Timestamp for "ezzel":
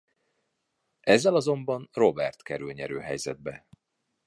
0.99-1.35